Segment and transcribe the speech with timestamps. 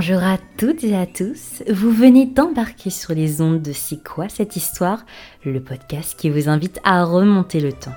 [0.00, 4.28] Bonjour à toutes et à tous, vous venez d'embarquer sur les ondes de C'est quoi
[4.28, 5.04] cette histoire,
[5.44, 7.90] le podcast qui vous invite à remonter le temps.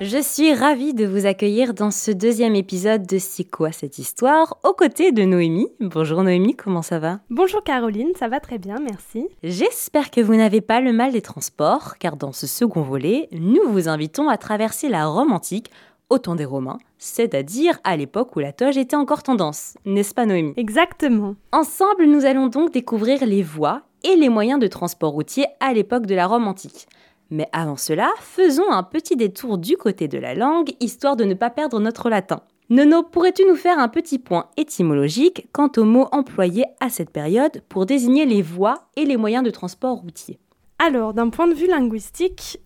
[0.00, 4.56] Je suis ravie de vous accueillir dans ce deuxième épisode de C'est quoi cette histoire
[4.64, 5.68] aux côtés de Noémie.
[5.78, 7.20] Bonjour Noémie, comment ça va?
[7.28, 9.28] Bonjour Caroline, ça va très bien, merci.
[9.42, 13.62] J'espère que vous n'avez pas le mal des transports, car dans ce second volet, nous
[13.68, 15.70] vous invitons à traverser la Rome antique
[16.14, 20.26] au temps des Romains, c'est-à-dire à, l'époque où la toge était encore tendance, n'est-ce pas
[20.26, 20.54] Noémie?
[20.56, 21.34] Exactement.
[21.52, 26.06] Ensemble, nous allons donc découvrir les voies et les moyens de transport routier à l'époque
[26.06, 26.86] de la Rome antique.
[27.30, 31.34] Mais avant cela, faisons un petit détour du côté de la langue, histoire de ne
[31.34, 32.40] pas perdre notre latin.
[32.70, 37.62] Nono, pourrais-tu nous faire un petit point étymologique quant aux mots employés à cette période
[37.68, 40.38] pour désigner les voies et les moyens de transport routier?
[40.78, 42.60] Alors, d'un point de vue linguistique,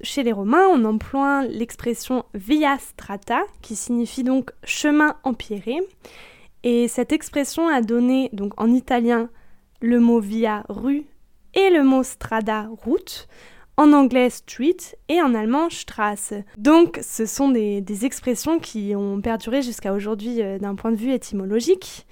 [0.00, 5.78] chez les Romains, on emploie l'expression via strata, qui signifie donc chemin empierré.
[6.62, 9.30] Et cette expression a donné donc en italien
[9.80, 11.04] le mot via rue
[11.54, 13.28] et le mot strada route
[13.76, 16.34] en anglais street et en allemand Straße.
[16.56, 21.12] Donc ce sont des, expressions qui ont perduré jusqu'à aujourd'hui euh, d'un point de vue
[21.12, 22.06] étymologique.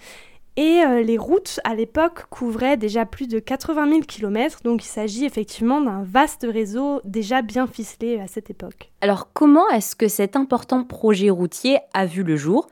[0.57, 4.89] Et euh, les routes à l'époque couvraient déjà plus de 80 000 km, donc il
[4.89, 8.93] s'agit effectivement d'un vaste réseau déjà bien ficelé à cette époque.
[9.01, 12.69] Alors comment est-ce que cet important projet routier a vu le jour?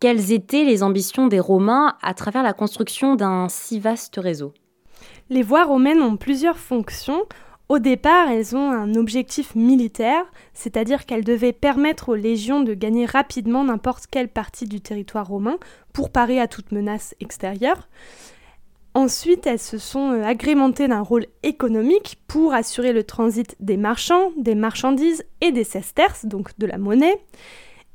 [0.00, 4.52] Quelles étaient les ambitions des Romains à travers la construction d'un si vaste réseau?
[5.28, 7.22] Les voies romaines ont plusieurs fonctions.
[7.70, 13.06] Au départ, elles ont un objectif militaire, c'est-à-dire qu'elles devaient permettre aux légions de gagner
[13.06, 15.56] rapidement n'importe quelle partie du territoire romain
[15.92, 17.88] pour parer à toute menace extérieure.
[18.94, 24.32] Ensuite, elles se sont euh, agrémentées d'un rôle économique pour assurer le transit des marchands,
[24.36, 27.22] des marchandises et des sesterces, donc de la monnaie.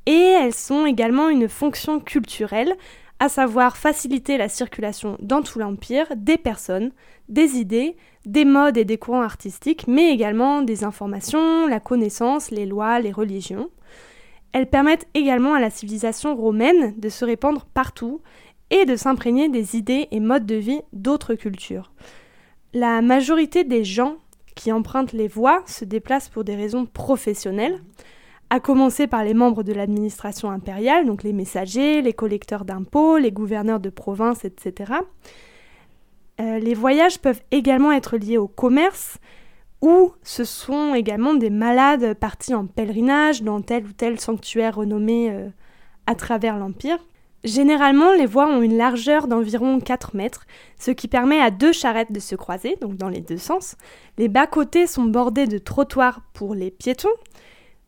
[0.05, 2.77] Et elles sont également une fonction culturelle,
[3.19, 6.91] à savoir faciliter la circulation dans tout l'Empire des personnes,
[7.29, 7.95] des idées,
[8.25, 13.11] des modes et des courants artistiques, mais également des informations, la connaissance, les lois, les
[13.11, 13.69] religions.
[14.51, 18.21] Elles permettent également à la civilisation romaine de se répandre partout
[18.69, 21.91] et de s'imprégner des idées et modes de vie d'autres cultures.
[22.73, 24.17] La majorité des gens
[24.55, 27.81] qui empruntent les voies se déplacent pour des raisons professionnelles,
[28.55, 33.33] à commencer par les membres de l'administration impériale, donc les messagers, les collecteurs d'impôts, les
[33.33, 34.93] gouverneurs de province, etc.
[36.39, 39.17] Euh, les voyages peuvent également être liés au commerce,
[39.81, 45.31] ou ce sont également des malades partis en pèlerinage dans tel ou tel sanctuaire renommé
[45.31, 45.49] euh,
[46.07, 46.99] à travers l'Empire.
[47.43, 50.45] Généralement, les voies ont une largeur d'environ 4 mètres,
[50.79, 53.75] ce qui permet à deux charrettes de se croiser, donc dans les deux sens.
[54.17, 57.09] Les bas-côtés sont bordés de trottoirs pour les piétons.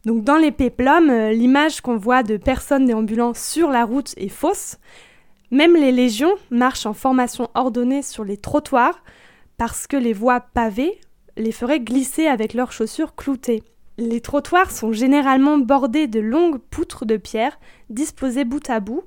[0.07, 4.29] Donc dans les péplums, euh, l'image qu'on voit de personnes déambulant sur la route est
[4.29, 4.77] fausse.
[5.51, 9.03] Même les légions marchent en formation ordonnée sur les trottoirs
[9.57, 11.01] parce que les voies pavées
[11.35, 13.63] les feraient glisser avec leurs chaussures cloutées.
[13.97, 19.03] Les trottoirs sont généralement bordés de longues poutres de pierre disposées bout à bout,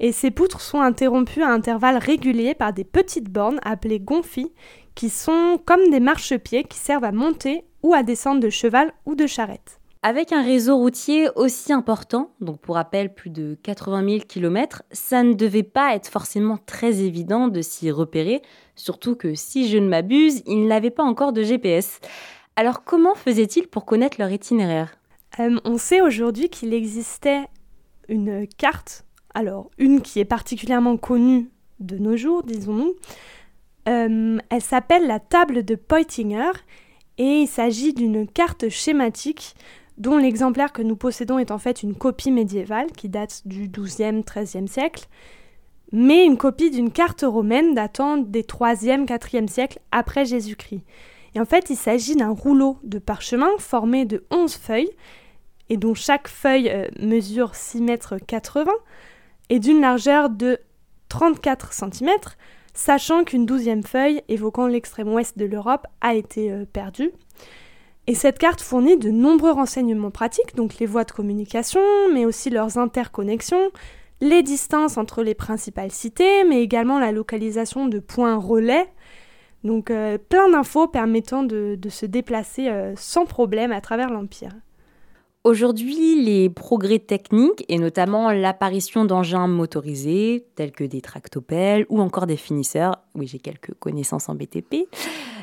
[0.00, 4.50] et ces poutres sont interrompues à intervalles réguliers par des petites bornes appelées gonfis,
[4.96, 9.14] qui sont comme des marchepieds qui servent à monter ou à descendre de cheval ou
[9.14, 9.78] de charrette.
[10.04, 15.22] Avec un réseau routier aussi important, donc pour rappel plus de 80 000 km, ça
[15.22, 18.42] ne devait pas être forcément très évident de s'y repérer,
[18.74, 22.00] surtout que si je ne m'abuse, ils n'avaient pas encore de GPS.
[22.56, 24.96] Alors comment faisaient-ils pour connaître leur itinéraire?
[25.38, 27.44] Euh, On sait aujourd'hui qu'il existait
[28.08, 31.48] une carte, alors une qui est particulièrement connue
[31.78, 32.96] de nos jours, disons-nous.
[33.88, 36.50] Euh, elle s'appelle la table de Peutinger
[37.18, 39.54] et il s'agit d'une carte schématique
[39.98, 44.22] dont l'exemplaire que nous possédons est en fait une copie médiévale qui date du XIIe,
[44.22, 45.06] XIIIe siècle,
[45.92, 50.82] mais une copie d'une carte romaine datant des 3e, 4e siècles après Jésus-Christ.
[51.34, 54.90] Et en fait, il s'agit d'un rouleau de parchemin formé de 11 feuilles,
[55.72, 58.70] et dont chaque feuille euh, mesure 6 mètres 80
[59.48, 60.58] et d'une largeur de
[61.08, 62.10] 34 cm,
[62.74, 67.10] sachant qu'une douzième feuille évoquant l'extrême ouest de l'Europe a été euh, perdue.
[68.06, 71.80] Et cette carte fournit de nombreux renseignements pratiques, donc les voies de communication,
[72.12, 73.70] mais aussi leurs interconnexions,
[74.20, 78.88] les distances entre les principales cités, mais également la localisation de points relais.
[79.62, 84.52] Donc euh, plein d'infos permettant de, se déplacer euh, sans problème à travers l'Empire.
[85.44, 92.28] Aujourd'hui, les progrès techniques, et notamment l'apparition d'engins motorisés tels que des tractopelles ou encore
[92.28, 94.86] des finisseurs, oui j'ai quelques connaissances en BTP,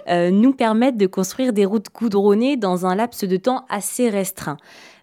[0.08, 4.56] euh, nous permettent de construire des routes goudronnées dans un laps de temps assez restreint.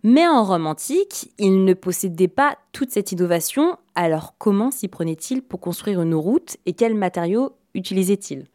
[0.03, 5.43] Mais en Rome antique, ils ne possédaient pas toute cette innovation, alors comment s'y prenaient-ils
[5.43, 8.47] pour construire une route et quels matériaux utilisaient-ils?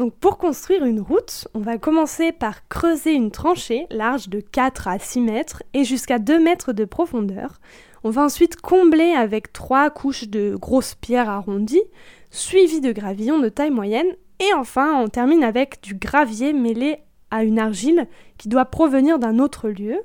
[0.00, 4.88] Donc pour construire une route, on va commencer par creuser une tranchée large de 4
[4.88, 7.60] à 6 mètres et jusqu'à 2 mètres de profondeur.
[8.02, 11.82] On va ensuite combler avec trois couches de grosses pierres arrondies,
[12.30, 14.06] suivies de gravillons de taille moyenne,
[14.38, 17.00] et enfin on termine avec du gravier mêlé
[17.30, 18.08] à une argile
[18.38, 20.00] qui doit provenir d'un autre lieu.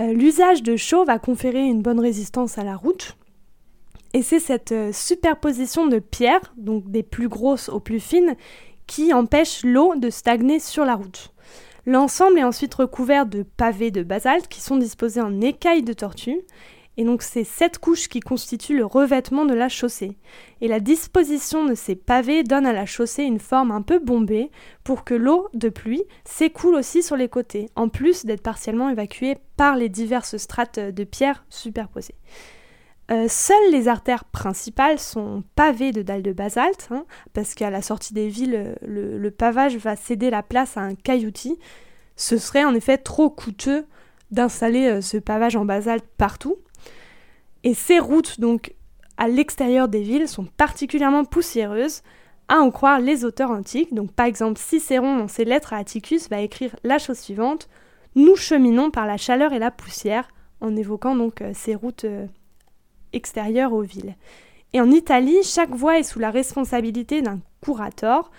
[0.00, 3.16] Euh, l'usage de chaux va conférer une bonne résistance à la route.
[4.14, 8.34] Et c'est cette euh, superposition de pierres, donc des plus grosses aux plus fines,
[8.86, 11.32] qui empêche l'eau de stagner sur la route.
[11.86, 16.40] L'ensemble est ensuite recouvert de pavés de basalte qui sont disposés en écailles de tortue.
[16.96, 20.16] Et donc c'est cette couche qui constitue le revêtement de la chaussée.
[20.60, 24.50] Et la disposition de ces pavés donne à la chaussée une forme un peu bombée
[24.82, 29.36] pour que l'eau de pluie s'écoule aussi sur les côtés, en plus d'être partiellement évacuée
[29.56, 32.16] par les diverses strates de pierre superposées.
[33.10, 37.04] Euh, seules les artères principales sont pavées de dalles de basalte, hein,
[37.34, 41.58] parce qu'à la sortie des villes, le, pavage va céder la place à un cailloutis.
[42.16, 43.86] Ce serait en effet trop coûteux
[44.32, 46.56] d'installer euh, ce pavage en basalte partout.
[47.62, 48.74] Et ces routes, donc
[49.18, 52.02] à l'extérieur des villes, sont particulièrement poussiéreuses,
[52.48, 53.94] à en croire les auteurs antiques.
[53.94, 57.68] Donc par exemple, Cicéron, dans ses lettres à Atticus, va écrire la chose suivante
[58.16, 60.28] Nous cheminons par la chaleur et la poussière,
[60.60, 62.06] en évoquant donc euh, ces routes
[63.12, 64.16] extérieure aux villes.
[64.72, 68.30] Et en Italie, chaque voie est sous la responsabilité d'un curator,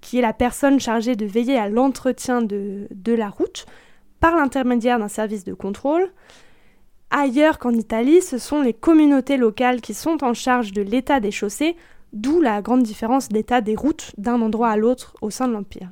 [0.00, 3.66] qui est la personne chargée de veiller à l'entretien de, de la route,
[4.20, 6.12] par l'intermédiaire d'un service de contrôle.
[7.10, 11.30] Ailleurs qu'en Italie, ce sont les communautés locales qui sont en charge de l'état des
[11.30, 11.76] chaussées,
[12.12, 15.90] d'où la grande différence d'état des routes d'un endroit à l'autre au sein de l'Empire.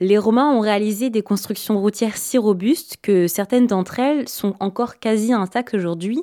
[0.00, 4.98] Les Romains ont réalisé des constructions routières si robustes que certaines d'entre elles sont encore
[4.98, 6.22] quasi intactes aujourd'hui,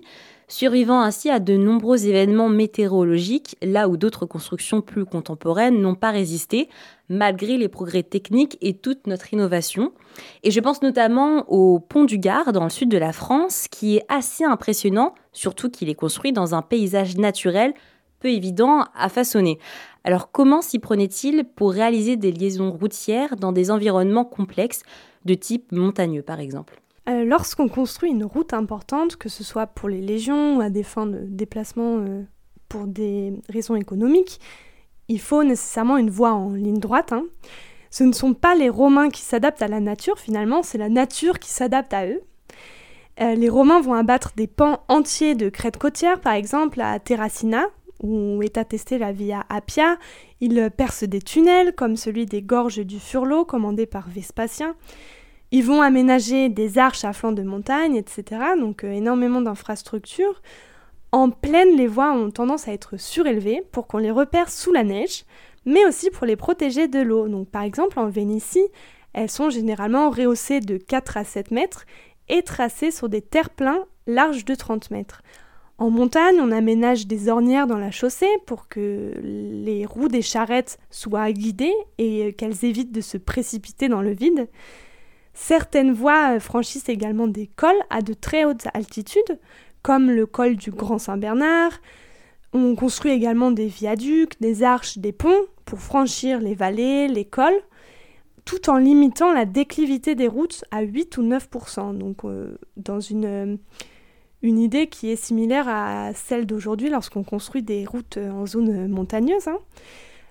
[0.50, 6.12] survivant ainsi à de nombreux événements météorologiques, là où d'autres constructions plus contemporaines n'ont pas
[6.12, 6.68] résisté,
[7.08, 9.94] malgré les progrès techniques et toute notre innovation.
[10.44, 13.98] Et je pense notamment au pont du Gard, dans le sud de la France, qui
[13.98, 17.74] est assez impressionnant, surtout qu'il est construit dans un paysage naturel
[18.20, 19.60] peu évident à façonner.
[20.04, 24.82] Alors comment s'y prenait-il pour réaliser des liaisons routières dans des environnements complexes
[25.26, 26.79] de type montagneux par exemple?
[27.08, 30.84] Euh, lorsqu'on construit une route importante, que ce soit pour les légions ou à des
[30.84, 32.24] fins de déplacement euh,
[32.68, 34.40] pour des raisons économiques,
[35.08, 37.14] il faut nécessairement une voie en ligne droite.
[37.14, 37.24] Hein.
[37.90, 41.40] Ce ne sont pas les Romains qui s'adaptent à la nature finalement, c'est la nature
[41.40, 42.22] qui s'adapte à eux.
[43.22, 47.66] Euh, les Romains vont abattre des pans entiers de crêtes côtières, par exemple à Terracina,
[48.02, 49.98] où est attestée la Via Appia.
[50.40, 54.76] Ils percent des tunnels, comme celui des gorges du Furlo, commandé par Vespasien.
[55.52, 58.42] Ils vont aménager des arches à flanc de montagne, etc.
[58.60, 60.42] Donc euh, énormément d'infrastructures.
[61.12, 64.84] En plaine, les voies ont tendance à être surélevées pour qu'on les repère sous la
[64.84, 65.26] neige,
[65.66, 67.28] mais aussi pour les protéger de l'eau.
[67.28, 68.68] Donc par exemple en Vénétie,
[69.14, 71.86] elles sont généralement rehaussées de 4 à 7 mètres
[72.28, 75.24] et tracées sur des terre-pleins larges de 30 mètres.
[75.80, 80.78] En montagne, on aménage des ornières dans la chaussée pour que les roues des charrettes
[80.92, 84.48] soient guidées et qu'elles évitent de se précipiter dans le vide.
[85.34, 89.40] Certaines voies euh, franchissent également des cols à de très hautes altitudes,
[89.82, 91.72] comme le col du Grand Saint-Bernard.
[92.54, 97.62] On construit également des viaducs, des arches, des ponts pour franchir les vallées, les cols,
[98.44, 103.26] tout en limitant la déclivité des routes à 8 ou 9% donc euh, dans une,
[103.26, 103.56] euh,
[104.42, 109.48] une idée qui est similaire à celle d'aujourd'hui lorsqu'on construit des routes en zone montagneuse.
[109.48, 109.60] Hein.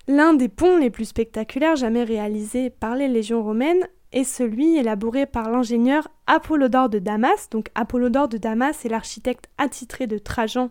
[0.08, 5.26] L'un des ponts les plus spectaculaires jamais réalisés par les légions romaines est celui élaboré
[5.26, 7.48] par l'ingénieur Apollodore de Damas.
[7.50, 10.70] Donc Apollodore de Damas est l'architecte attitré de Trajan,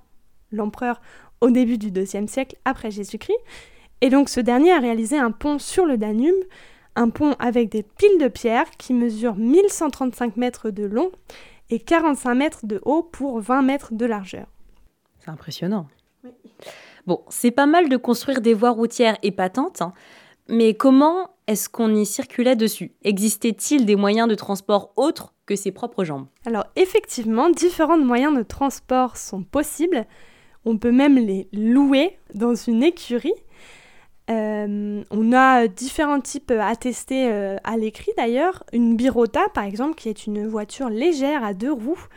[0.51, 1.01] l'empereur,
[1.41, 3.37] au début du IIe siècle après Jésus-Christ.
[4.01, 6.35] Et donc ce dernier a réalisé un pont sur le Danube,
[6.95, 11.11] un pont avec des piles de pierre qui mesurent 1135 mètres de long
[11.69, 14.47] et 45 mètres de haut pour 20 mètres de largeur.
[15.19, 15.87] C'est impressionnant.
[17.05, 19.93] Bon, c'est pas mal de construire des voies routières épatantes, hein,
[20.49, 22.91] mais comment est-ce qu'on y circulait dessus?
[23.03, 26.27] Existait-il des moyens de transport autres que ses propres jambes?
[26.45, 30.05] Alors effectivement, différents moyens de transport sont possibles.
[30.65, 33.33] On peut même les louer dans une écurie.
[34.29, 38.65] Euh, on a différents types attestés euh, à l'écrit d'ailleurs.
[38.73, 42.07] Une Birota, par exemple, qui est une voiture légère à deux roues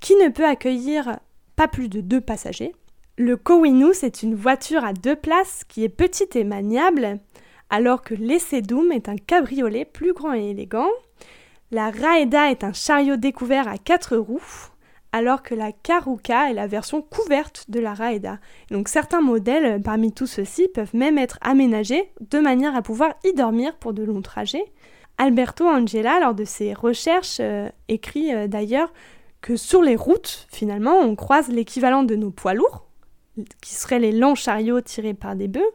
[0.00, 1.18] qui ne peut accueillir
[1.54, 2.72] pas plus de deux passagers.
[3.16, 7.20] Le Kowinu, c'est une voiture à deux places qui est petite et maniable,
[7.72, 10.90] alors que l'Essedum est un cabriolet plus grand et élégant.
[11.70, 14.68] La Raeda est un chariot découvert à quatre roues
[15.12, 18.38] alors que la Karuka est la version couverte de la Raeda.
[18.70, 23.14] Donc certains modèles euh, parmi tous ceux-ci peuvent même être aménagés de manière à pouvoir
[23.24, 24.64] y dormir pour de longs trajets.
[25.18, 28.92] Alberto Angela, lors de ses recherches, euh, écrit euh, d'ailleurs
[29.42, 32.86] que sur les routes, finalement, on croise l'équivalent de nos poids lourds,
[33.60, 35.72] qui seraient les longs chariots tirés par des bœufs,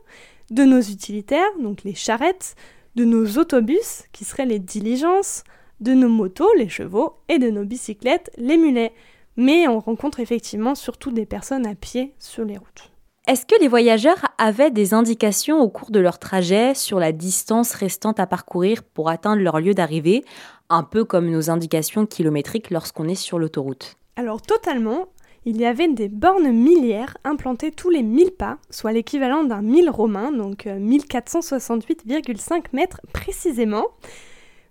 [0.51, 2.55] de nos utilitaires, donc les charrettes,
[2.95, 5.43] de nos autobus, qui seraient les diligences,
[5.79, 8.93] de nos motos, les chevaux, et de nos bicyclettes, les mulets.
[9.35, 12.91] Mais on rencontre effectivement surtout des personnes à pied sur les routes.
[13.27, 17.73] Est-ce que les voyageurs avaient des indications au cours de leur trajet sur la distance
[17.73, 20.23] restante à parcourir pour atteindre leur lieu d'arrivée,
[20.69, 23.97] un peu comme nos indications kilométriques lorsqu'on est sur l'autoroute?
[24.15, 25.09] Alors totalement,
[25.47, 29.89] il y avait des bornes millières implantées tous les 1000 pas, soit l'équivalent d'un 1000
[29.89, 33.85] romain, donc 1468,5 euh, mètres précisément.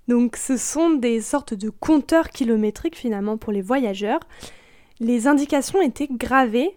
[0.07, 4.21] Donc ce sont des sortes de compteurs kilométriques finalement pour les voyageurs.
[5.01, 6.77] Les indications étaient gravées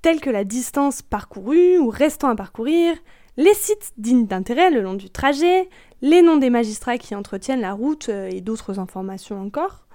[0.00, 2.94] telles que la distance parcourue ou restant à parcourir,
[3.36, 5.68] les sites dignes d'intérêt le long du trajet,
[6.02, 9.88] les noms des magistrats qui entretiennent la route euh, et d'autres informations encore.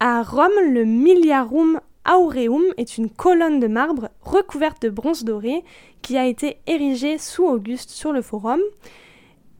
[0.00, 5.62] À Rome, le Miliarum Aureum est une colonne de marbre recouverte de bronze doré
[6.00, 8.60] qui a été érigée sous Auguste sur le forum.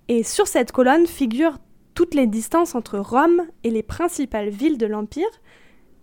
[0.08, 1.58] Et sur cette colonne figurent
[1.94, 5.28] toutes les distances entre Rome et les principales villes de l'Empire,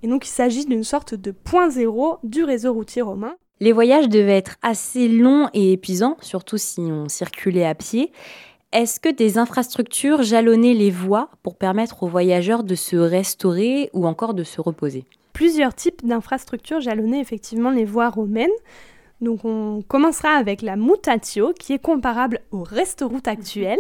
[0.04, 3.36] et donc il s'agit d'une sorte de point zéro du réseau routier romain.
[3.60, 8.12] Les voyages devaient être assez longs et épuisants, surtout si on circulait à pied.
[8.72, 14.06] Est-ce que des infrastructures jalonnaient les voies pour permettre aux voyageurs de se restaurer ou
[14.06, 15.06] encore de se reposer?
[15.36, 18.48] Plusieurs types d'infrastructures jalonnaient effectivement les voies romaines.
[19.20, 23.77] Donc on commencera avec la mutatio qui est comparable au restoroute actuel.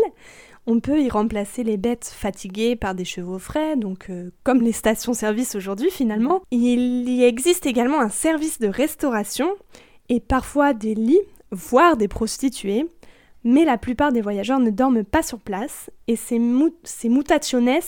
[0.67, 4.73] On peut y remplacer les bêtes fatiguées par des chevaux frais, donc euh, comme les
[4.73, 6.41] stations-service aujourd'hui finalement.
[6.51, 9.47] Il y existe également un service de restauration
[10.09, 11.21] et parfois des lits,
[11.51, 12.85] voire des prostituées,
[13.45, 16.41] mais la plupart des voyageurs ne dorment pas sur place et ces,
[16.83, 17.79] ces mutationes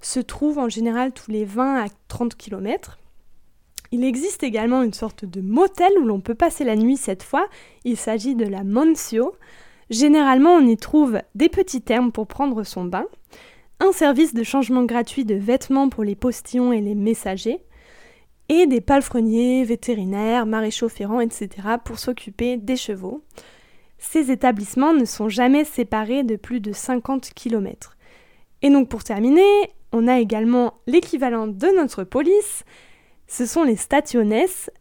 [0.00, 2.98] se trouvent en général tous les 20 à 30 km.
[3.92, 7.48] Il existe également une sorte de motel où l'on peut passer la nuit cette fois.
[7.84, 9.34] Il s'agit de la Moncio.
[9.90, 13.06] Généralement, on y trouve des petits termes pour prendre son bain,
[13.80, 17.64] un service de changement gratuit de vêtements pour les postillons et les messagers,
[18.48, 21.48] et des palefreniers, vétérinaires, maréchaux ferrants, etc.
[21.84, 23.24] pour s'occuper des chevaux.
[23.98, 27.96] Ces établissements ne sont jamais séparés de plus de 50 km.
[28.62, 29.42] Et donc pour terminer,
[29.92, 32.64] on a également l'équivalent de notre police.
[33.26, 34.34] Ce sont les stationes,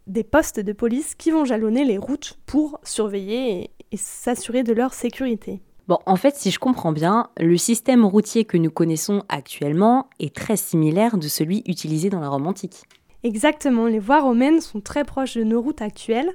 [0.08, 4.94] des postes de police qui vont jalonner les routes pour surveiller et s'assurer de leur
[4.94, 5.62] sécurité.
[5.88, 10.36] Bon, en fait, si je comprends bien, le système routier que nous connaissons actuellement est
[10.36, 12.84] très similaire de celui utilisé dans la Rome antique.
[13.24, 16.32] Exactement, les voies romaines sont très proches de nos routes actuelles.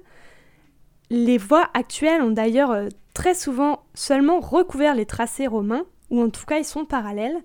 [1.11, 6.31] Les voies actuelles ont d'ailleurs euh, très souvent seulement recouvert les tracés romains, ou en
[6.31, 7.41] tout cas ils sont parallèles.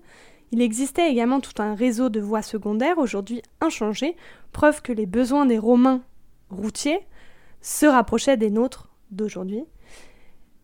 [0.52, 4.16] Il existait également tout un réseau de voies secondaires, aujourd'hui inchangé,
[4.52, 6.02] preuve que les besoins des Romains
[6.50, 7.00] routiers
[7.60, 9.64] se rapprochaient des nôtres d'aujourd'hui.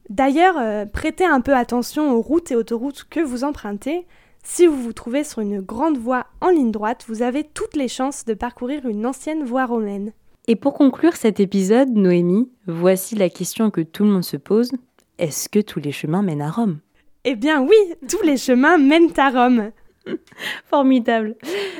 [0.08, 4.06] D'ailleurs, euh, prêtez un peu attention aux routes et autoroutes que vous empruntez.
[4.44, 7.88] Si vous vous trouvez sur une grande voie en ligne droite, vous avez toutes les
[7.88, 10.12] chances de parcourir une ancienne voie romaine.
[10.46, 14.70] Et pour conclure cet épisode, Noémie, voici la question que tout le monde se pose.
[15.18, 16.78] Est-ce que tous les chemins mènent à Rome?
[17.28, 17.74] Eh bien oui,
[18.08, 19.72] tous les chemins mènent à Rome.
[20.70, 21.34] Formidable.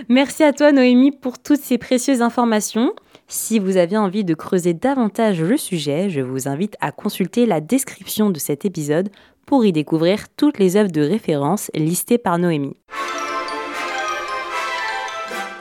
[0.09, 2.93] Merci à toi Noémie pour toutes ces précieuses informations.
[3.29, 7.61] Si vous avez envie de creuser davantage le sujet, je vous invite à consulter la
[7.61, 9.09] description de cet épisode
[9.47, 12.77] pour y découvrir toutes les œuvres de référence listées par Noémie.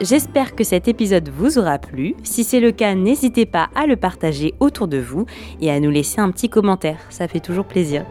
[0.01, 2.15] J'espère que cet épisode vous aura plu.
[2.23, 5.27] Si c'est le cas, n'hésitez pas à le partager autour de vous
[5.61, 8.03] et à nous laisser un petit commentaire, ça fait toujours plaisir.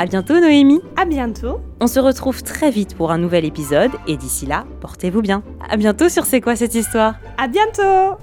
[0.00, 0.80] À bientôt Noémie.
[0.96, 1.60] À bientôt.
[1.80, 5.42] On se retrouve très vite pour un nouvel épisode et d'ici là, portez-vous bien.
[5.68, 7.14] À bientôt sur C'est quoi cette histoire?
[7.36, 8.16] À bientôt.